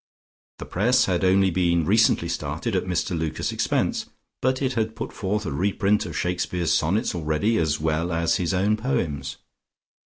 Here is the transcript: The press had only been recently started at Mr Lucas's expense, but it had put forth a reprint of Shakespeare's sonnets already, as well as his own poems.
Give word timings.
The 0.57 0.65
press 0.65 1.05
had 1.05 1.23
only 1.23 1.51
been 1.51 1.85
recently 1.85 2.27
started 2.27 2.75
at 2.75 2.85
Mr 2.85 3.15
Lucas's 3.15 3.51
expense, 3.51 4.07
but 4.41 4.59
it 4.59 4.73
had 4.73 4.95
put 4.95 5.13
forth 5.13 5.45
a 5.45 5.51
reprint 5.51 6.07
of 6.07 6.17
Shakespeare's 6.17 6.73
sonnets 6.73 7.13
already, 7.13 7.57
as 7.57 7.79
well 7.79 8.11
as 8.11 8.37
his 8.37 8.51
own 8.51 8.77
poems. 8.77 9.37